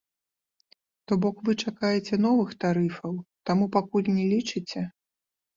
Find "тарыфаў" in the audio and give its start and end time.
2.65-3.13